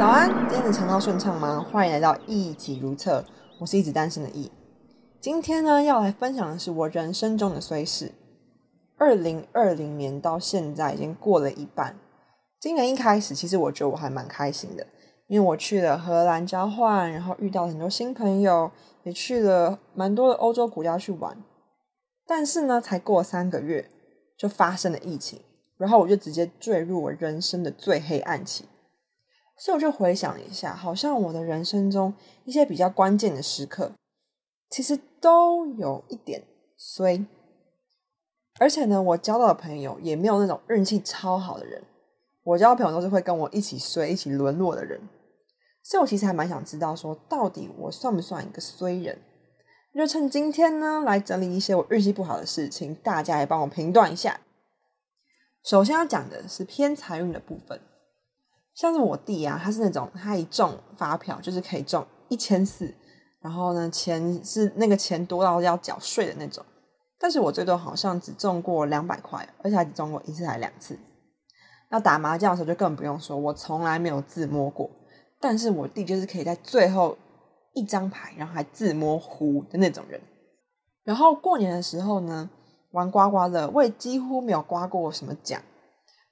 [0.00, 1.62] 早安，今天的肠道顺畅吗？
[1.70, 3.22] 欢迎来到一体如厕，
[3.58, 4.50] 我是一直单身的易。
[5.20, 8.12] 今天呢，要来分享的是我人生中的衰事。
[8.96, 11.98] 二零二零年到现在已经过了一半，
[12.58, 14.86] 今年一开始，其实我觉得我还蛮开心的，
[15.26, 18.70] 因为我去了荷兰交换，然后遇到很多新朋友，
[19.02, 21.36] 也去了蛮多的欧洲国家去玩。
[22.26, 23.90] 但是呢，才过三个月，
[24.38, 25.42] 就发生了疫情，
[25.76, 28.64] 然后我就直接坠入我人生的最黑暗期。
[29.60, 32.14] 所以我就回想一下，好像我的人生中
[32.46, 33.92] 一些比较关键的时刻，
[34.70, 36.42] 其实都有一点
[36.78, 37.26] 衰。
[38.58, 41.82] 而且呢，我交到的朋友也没有那种运气超好的人，
[42.42, 44.98] 我交的朋友都是会跟我一起衰、一起沦落的人。
[45.82, 49.18] 所以我其实还蛮想知道，说到底我算不算一个衰人？
[49.94, 54.40] 就趁今天呢，来整理一些我运气不好的事情，大家也帮我评断一下。
[55.62, 57.80] 首先要讲的是偏财运的部分，
[58.80, 62.94] 像是我弟啊，他是那种他一中发票就是可以中一千四，
[63.42, 66.64] 然后呢钱是那个钱多到要缴税的那种。
[67.18, 70.98] 但是我最多好像只中过两百块，而且还只中过一次还两次。
[71.90, 74.88] 那打麻将的时候就更不用说，我从来没有自摸过，
[75.38, 77.18] 但是我弟就是可以在最后。
[77.72, 80.20] 一张牌，然后还自摸胡的那种人。
[81.04, 82.50] 然后过年的时候呢，
[82.90, 85.62] 玩刮刮乐，我也几乎没有刮过什么奖。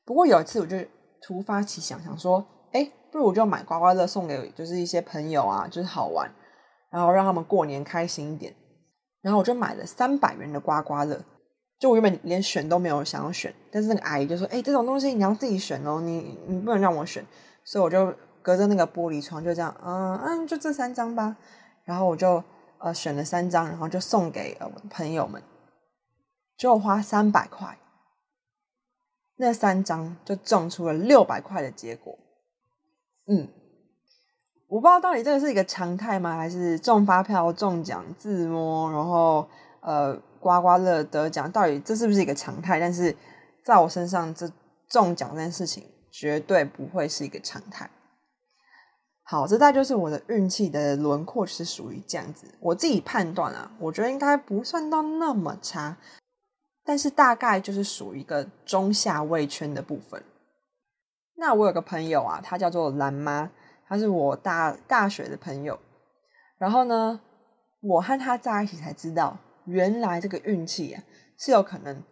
[0.04, 0.76] 不过有一次，我就
[1.22, 6.30] 突发奇想，想说，哎，不如我就买刮刮乐送给就是一些朋友啊，就是好玩，
[6.90, 8.54] 然后让他们过年开心一点。
[9.20, 11.20] 然后我就买了三百元的刮刮乐，
[11.78, 17.24] 就我原本连选都没有想要选，但是那个阿姨就说，哎，这种东西你要自己选哦，你你不能让我选，
[17.64, 18.14] 所以我就。
[18.40, 21.36] 隔着那个玻璃窗，就这样，嗯嗯，就这三张吧。
[21.84, 22.42] 然后我就
[22.78, 25.42] 呃选了三张，然后就送给呃朋友们，
[26.56, 27.76] 就花三百块，
[29.38, 32.18] 那三张就中出了六百块的结果。
[33.26, 33.48] 嗯，
[34.68, 36.36] 我不知道到底这个是一个常态吗？
[36.36, 39.48] 还是中发票、中奖、自摸，然后
[39.80, 42.80] 呃刮刮乐得奖，到底这是不是一个常态？
[42.80, 43.16] 但是
[43.64, 44.50] 在我身上，这
[44.88, 47.90] 中奖这件事情绝对不会是一个常态。
[49.22, 52.46] 好，这大概就是我的运气的轮廓是属于这样子。
[52.60, 55.98] 我自己判断啊，我觉得应该不算到那么差，
[56.88, 60.22] 但是大概就是属于一个中下位圈的部分。
[61.34, 63.50] 那我有个朋友啊，他叫做蓝妈，
[63.86, 65.78] 她是我大大学的朋友。
[66.56, 67.20] 然后呢，
[67.82, 71.02] 我和她在一起才知道，原来这个运气啊
[71.38, 72.02] 是有可能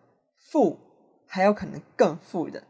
[0.52, 0.76] 富，
[1.26, 2.62] 还有可能更富的。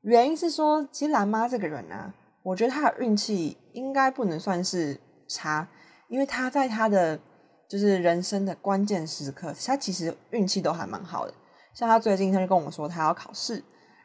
[0.00, 2.12] 原因是说，其实蓝妈这个人啊。
[2.42, 5.68] 我觉得他的运气应该不能算是差，
[6.08, 7.20] 因为他在他的
[7.68, 11.34] 就是人生的关键时刻，他其实运气都还蛮好的。
[11.74, 13.62] 像他最近他就跟我说，他要考试，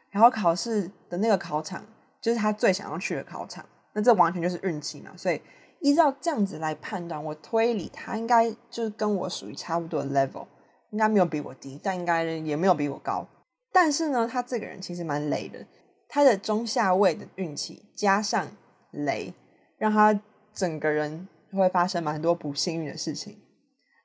[0.10, 1.86] 然后考试的那个考场
[2.22, 5.12] 就是他最想要去的考场，那这完全就是运气嘛。
[5.16, 5.42] 所以
[5.80, 10.46] 依照这样子来判断，我推理他应该就是跟我属于差不多的 level，
[10.92, 13.26] 应该没有比我低，但应该也没有比我高。
[13.72, 15.66] 但是呢，他这个人其实蛮雷的。
[16.10, 18.46] 他的中下位的运气加上
[18.92, 19.34] 雷，
[19.78, 20.20] 让他
[20.54, 23.38] 整个人会发生蛮多不幸运的事情。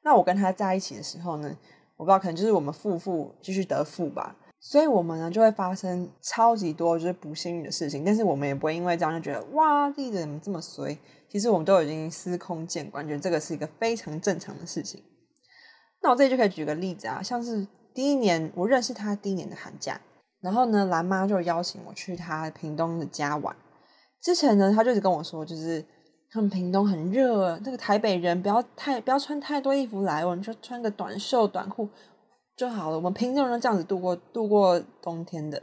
[0.07, 1.53] 那我跟他在一起的时候呢，
[1.97, 8.05] 我不知道可能就是我们负负继续得负吧，所以我们呢就会发生超级多就是不幸运的事情。
[8.05, 10.97] 但是我们也不会因为这样就觉得哇，弟弟怎么这么衰？
[11.29, 15.03] 其实我们都已经司空见惯，觉得这个是一个非常正常的事情。
[16.03, 20.01] 那我这里就可以举个例子啊，像是第一年我认识他第一年的寒假。
[20.41, 23.57] 然后呢，蓝妈就邀请我去他屏东的家玩。
[24.23, 25.85] 之前呢，他就一直跟我说，就是
[26.37, 31.89] 他们屏东很热，那个台北人不要太不要穿太多衣服来，我们就穿个短袖短裤
[32.55, 32.97] 就好了。
[32.97, 35.63] 我们屏东人这样子度过度过冬天的。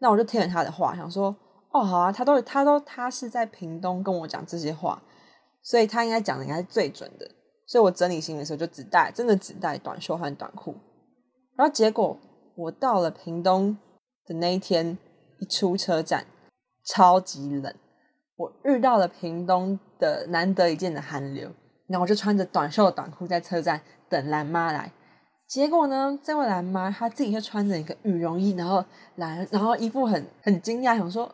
[0.00, 1.36] 那我就听了他的话，想说，
[1.70, 5.02] 哦，好啊，他都他都他是在屏东跟我讲这些话，
[5.62, 7.30] 所以他应该讲的应该是最准的。
[7.66, 10.74] 所以我整理行李的时候就只带真的只带短袖和短裤，
[11.56, 12.18] 然后结果
[12.56, 13.76] 我到了屏东。
[14.26, 14.96] 的那一天
[15.38, 16.24] 一出车站，
[16.86, 17.74] 超级冷，
[18.36, 21.50] 我遇到了屏东的难得一见的寒流，
[21.86, 24.90] 然后我就穿着短袖短裤在车站等蓝妈来。
[25.46, 28.84] 结果呢，这位蓝妈她自己就穿着一个羽绒衣，然后
[29.16, 31.32] 来，然后一副很很惊讶，想说：“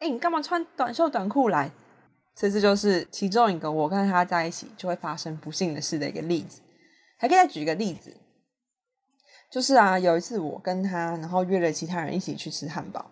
[0.00, 1.70] 哎，你干嘛穿短袖短裤来？”
[2.34, 6.62] 这次就是其中一个我跟他在一起就会发生不幸的事的一个例子。
[7.18, 8.16] 还可以再举一个例子。
[9.50, 13.10] 就是啊，有一次我跟他，然后约了其他人一起去吃汉堡，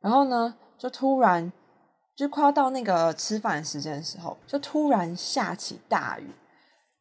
[0.00, 1.52] 然后呢，就突然
[2.20, 6.26] 就快要到那个吃饭时间的时候，就突然下起大雨。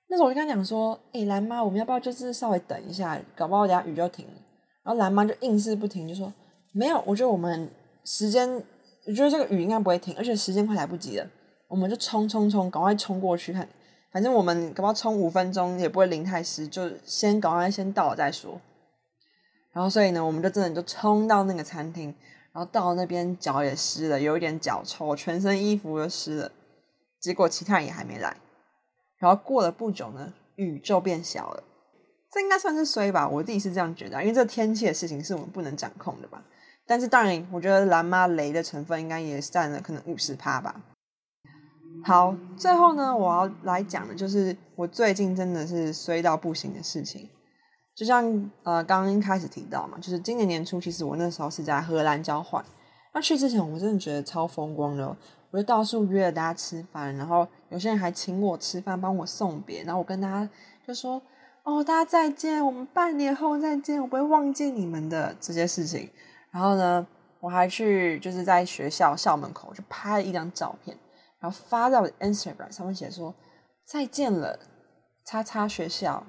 [0.07, 4.31] 那时候我就跟他讲说：“哎，蓝妈，我们要不要就是稍微等一下，搞不好等下雨就停了。”
[4.81, 6.33] 然后蓝妈就硬是不停，就说
[6.71, 7.69] ：“没有，我觉得我们
[8.05, 8.49] 时间
[9.05, 11.27] 我觉得这个雨应该不会停，而且时间快来不及了，
[11.67, 13.67] 我们就冲冲冲，赶快冲过去看。
[14.13, 18.59] 反正我们搞不好冲五分钟也不会淋太湿，就先赶快先到了再说。
[19.73, 22.15] 然后所以呢，我们就真的就冲到那个餐厅，
[22.53, 26.51] 然后到那边脚也湿了，有一点脚臭，全身衣服都湿了。
[27.19, 28.37] 结果其他人也还没来，
[29.17, 31.63] 然后过了不久呢，雨就变小了。
[32.31, 36.43] 这应该算是衰吧，我自己是这样觉得，因为这天气的事情是我们不能掌控的吧。
[36.85, 40.81] 但是当然，我觉得蓝妈雷的成分应该也占了可能五十趴吧。
[42.05, 47.29] 好，最后呢，我要来讲的就是我最近真的是衰到不行的事情。
[47.99, 48.23] 就像
[48.63, 52.63] 呃刚刚一开始提到嘛，就是今年年初，其实我那时候是在荷兰交换。
[53.13, 55.13] 那去之前，我真的觉得超风光的，
[55.51, 60.49] 我就到处约了大家吃饭，然后有些人还请我吃饭，帮我送别，然后我跟大家
[60.87, 61.21] 就说
[61.63, 66.09] ：“哦，大家再见，我们半年后再见，我不会忘记你们的这些事情。”
[66.51, 67.05] 然后呢，
[67.41, 70.95] 我还去就是在学校校门口就拍了一张照片。
[71.41, 73.35] 然后发在我的 Instagram 上面写说
[73.83, 74.57] ：“再见了，
[75.25, 76.23] 叉叉学校，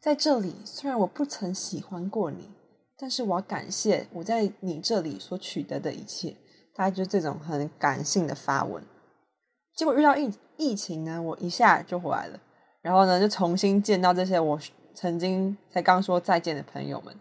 [0.00, 2.48] 在这里虽然我不曾喜欢过你，
[2.96, 6.36] 但是我要感谢我在你这里所取得的一切。”
[6.72, 8.82] 大概就这种很感性的发文。
[9.74, 12.40] 结果遇到疫疫情呢，我一下就回来了，
[12.80, 14.58] 然后呢就重新见到这些我
[14.94, 17.14] 曾经才刚说再见的朋友们。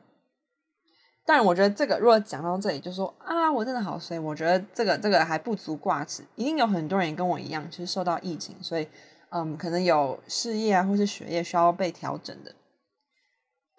[1.25, 4.17] 但然，我觉得这个如果讲到这里就说啊，我真的好衰。
[4.19, 8.87] 我觉得这个这个还不足挂齿，一定有很多人跟我一样，其实受到疫情，所以
[9.31, 12.53] 嗯，可能有事业啊或是学业需要被调整的。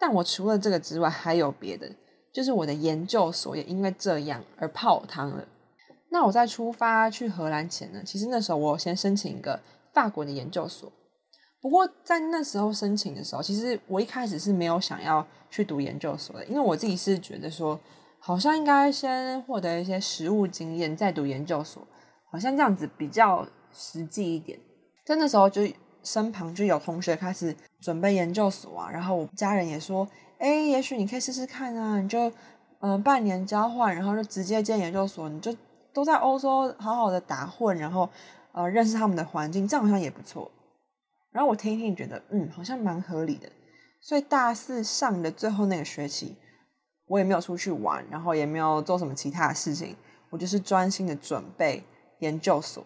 [0.00, 1.86] 但我除了这个之外，还有别的，
[2.32, 5.46] 就是我的研究所也因为这样而泡汤了。
[6.10, 9.60] 那我在出发去荷兰前呢，其实那时候我先申请一个
[9.92, 10.90] 法国的研究所。
[11.60, 17.78] 不过在那时候申请的时候，其实我一开始是没有想要去读研究所的，因为我自己是觉得说，
[18.18, 21.86] 好像应该先获得一些实务经验再读研究所，
[22.32, 24.58] 好像这样子比较实际一点。
[25.04, 25.62] 在那时候就
[26.02, 30.08] 身旁就有同学开始准备研究所啊，然后我家人也说，
[30.38, 32.32] 哎，也许你可以试试看啊，你就
[32.80, 35.54] 嗯半年交换，然后就直接进研究所，你就
[35.92, 38.08] 都在欧洲好好的打混，然后
[38.52, 40.50] 呃认识他们的环境，这样好像也不错。
[41.32, 43.48] 然后我听一听，觉得嗯，好像蛮合理的。
[44.00, 46.36] 所以大四上的最后那个学期，
[47.06, 49.94] 我也没有出去玩，然后也没有做什么其他的事情，
[50.30, 51.84] 我就是专心的准备
[52.20, 52.82] 研究所。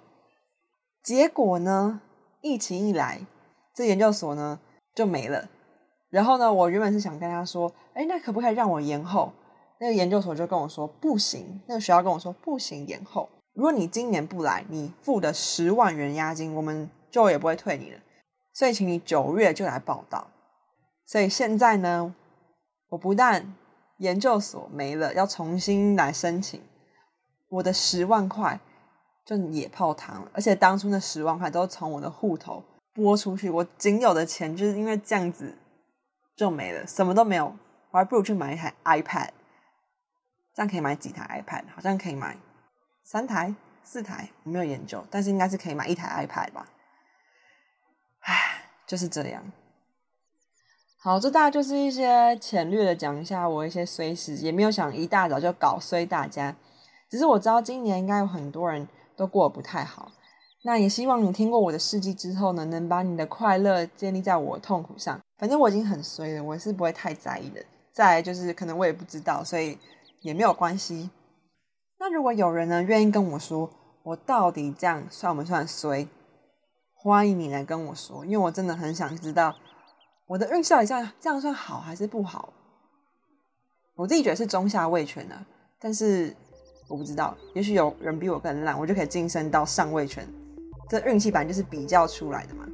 [1.02, 2.00] 结果呢，
[2.44, 3.26] 疫情一来，
[3.75, 4.61] 这研究所呢
[4.94, 5.49] 就没了。
[6.11, 9.32] 然后呢，我原本是想跟他说，哎，那可不可以让我延后？
[9.81, 13.29] 那个研究所就跟我说不行，那个学校跟我说不行，延后。
[13.55, 17.99] 如果你今年不来，你付的十万元押金，我们就也不会退你了。
[18.52, 20.29] 所以，请你九月就来报道。
[21.06, 22.14] 所以现在呢，
[22.91, 23.55] 我不但
[23.99, 26.61] 研究所没了，要重新来申请，
[27.49, 28.61] 我的十万块
[29.25, 30.31] 就也泡汤了。
[30.32, 32.62] 而且当初那十万块都从我的户头
[32.93, 35.56] 拨出去，我仅有的钱就是因为这样子
[36.37, 37.56] 就没了，什么都没有。
[37.91, 39.29] 我还不如去买一台 iPad，
[40.55, 41.65] 这样可以买几台 iPad？
[41.75, 42.37] 好像可以买
[43.05, 46.69] 三台、四台，我没有研究，但是应该是可以买一台 iPad 吧。
[48.20, 49.44] 唉，就是这样。
[50.99, 56.56] 好，这大概就是一些浅略的讲一下我一些衰事，也没有想一大早就搞衰大家。
[57.11, 60.11] 只是我知道今年应该有很多人都过得不太好，
[60.65, 65.21] 那也希望你听过我的事迹之后呢，能把你的快乐建立在我痛苦上。
[65.39, 67.65] 反正我已经很衰了，我是不会太在意的。
[67.93, 69.79] 再就是可能我也不知道，所以
[70.21, 71.11] 也没有关系。
[71.99, 73.71] 那如果有人呢愿意跟我说，
[74.03, 76.09] 我到底这样算不算衰？
[76.94, 79.55] 欢迎你来跟我说，因为我真的很想知道
[80.27, 80.87] 我的运气到底
[81.21, 82.53] 这样算好还是不好。
[83.94, 85.47] 我自己觉得是中下位权啊，
[85.79, 86.35] 但是
[86.88, 90.26] 我不知道，也许有人比我更烂，我就可以晋升到上位权。
[90.88, 92.64] 这运气版就是比较出来的嘛。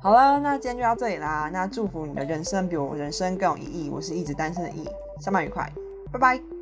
[0.00, 1.50] 好了，那今天就到这里啦。
[1.52, 3.90] 那祝福你的人生比我人生更有意义。
[3.90, 4.88] 我是一直单身的意，
[5.20, 5.70] 上班愉快，
[6.12, 6.57] 拜拜。